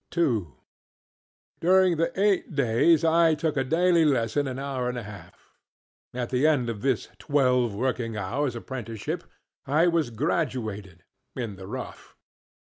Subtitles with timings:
[0.17, 0.47] II
[1.59, 5.51] During the eight days I took a daily lesson of an hour and a half.
[6.11, 9.23] At the end of this twelve working hoursŌĆÖ apprenticeship
[9.67, 11.01] I was graduatedŌĆöin
[11.55, 12.15] the rough.